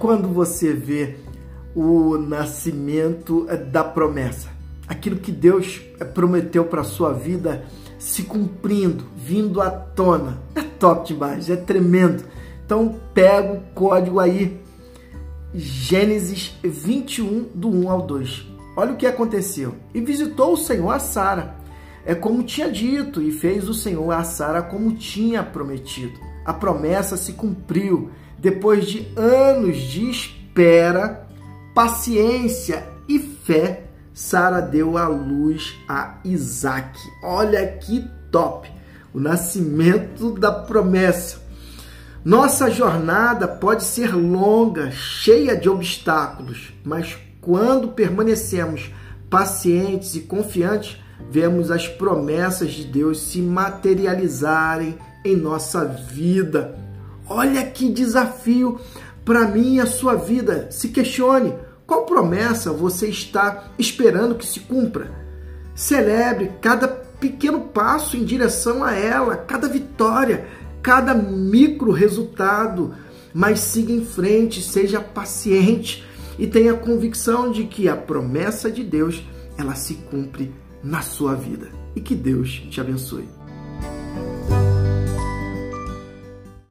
quando 0.00 0.28
você 0.28 0.72
vê 0.72 1.16
o 1.76 2.16
nascimento 2.16 3.46
eh, 3.48 3.56
da 3.56 3.84
promessa, 3.84 4.48
aquilo 4.88 5.16
que 5.16 5.30
Deus 5.30 5.82
eh, 6.00 6.04
prometeu 6.04 6.64
para 6.64 6.82
sua 6.82 7.12
vida 7.12 7.64
se 7.98 8.22
cumprindo, 8.22 9.04
vindo 9.14 9.60
à 9.60 9.70
tona. 9.70 10.38
É 10.56 10.62
top 10.62 11.12
demais, 11.12 11.50
é 11.50 11.54
tremendo. 11.54 12.24
Então 12.64 12.98
pega 13.12 13.52
o 13.52 13.60
código 13.74 14.18
aí, 14.18 14.58
Gênesis 15.54 16.58
21, 16.64 17.50
do 17.54 17.68
1 17.68 17.90
ao 17.90 18.02
2. 18.02 18.46
Olha 18.78 18.94
o 18.94 18.96
que 18.96 19.06
aconteceu. 19.06 19.74
E 19.92 20.00
visitou 20.00 20.54
o 20.54 20.56
Senhor 20.56 20.90
a 20.90 20.98
Sara, 20.98 21.56
é 22.06 22.14
como 22.14 22.42
tinha 22.42 22.72
dito, 22.72 23.20
e 23.20 23.30
fez 23.30 23.68
o 23.68 23.74
Senhor 23.74 24.10
a 24.10 24.24
Sara 24.24 24.62
como 24.62 24.94
tinha 24.94 25.42
prometido. 25.42 26.18
A 26.46 26.54
promessa 26.54 27.18
se 27.18 27.34
cumpriu 27.34 28.10
depois 28.40 28.86
de 28.86 29.06
anos 29.16 29.76
de 29.76 30.10
espera, 30.10 31.28
paciência 31.74 32.86
e 33.08 33.18
fé. 33.18 33.84
Sara 34.14 34.60
deu 34.60 34.96
à 34.96 35.06
luz 35.06 35.74
a 35.88 36.18
Isaac. 36.24 36.98
Olha 37.22 37.66
que 37.66 38.04
top! 38.30 38.70
O 39.12 39.20
nascimento 39.20 40.32
da 40.38 40.52
promessa. 40.52 41.38
Nossa 42.24 42.70
jornada 42.70 43.48
pode 43.48 43.82
ser 43.82 44.14
longa, 44.14 44.90
cheia 44.90 45.56
de 45.56 45.68
obstáculos, 45.68 46.72
mas 46.84 47.18
quando 47.40 47.88
permanecemos 47.88 48.90
pacientes 49.28 50.14
e 50.14 50.20
confiantes, 50.20 50.98
vemos 51.30 51.70
as 51.70 51.88
promessas 51.88 52.72
de 52.72 52.84
Deus 52.84 53.20
se 53.22 53.40
materializarem 53.40 54.98
em 55.24 55.34
nossa 55.34 55.84
vida. 55.84 56.78
Olha 57.32 57.64
que 57.64 57.88
desafio 57.88 58.80
para 59.24 59.46
mim 59.46 59.76
e 59.76 59.80
a 59.80 59.86
sua 59.86 60.16
vida. 60.16 60.66
Se 60.72 60.88
questione 60.88 61.54
qual 61.86 62.04
promessa 62.04 62.72
você 62.72 63.06
está 63.06 63.70
esperando 63.78 64.34
que 64.34 64.44
se 64.44 64.58
cumpra. 64.58 65.12
Celebre 65.72 66.50
cada 66.60 66.88
pequeno 66.88 67.60
passo 67.60 68.16
em 68.16 68.24
direção 68.24 68.82
a 68.82 68.94
ela, 68.94 69.36
cada 69.36 69.68
vitória, 69.68 70.48
cada 70.82 71.14
micro 71.14 71.92
resultado, 71.92 72.94
mas 73.32 73.60
siga 73.60 73.92
em 73.92 74.04
frente, 74.04 74.60
seja 74.60 75.00
paciente 75.00 76.04
e 76.36 76.48
tenha 76.48 76.74
convicção 76.74 77.52
de 77.52 77.64
que 77.64 77.88
a 77.88 77.94
promessa 77.94 78.72
de 78.72 78.82
Deus, 78.82 79.22
ela 79.56 79.76
se 79.76 79.94
cumpre 79.94 80.52
na 80.82 81.00
sua 81.00 81.36
vida. 81.36 81.68
E 81.94 82.00
que 82.00 82.16
Deus 82.16 82.62
te 82.70 82.80
abençoe. 82.80 83.39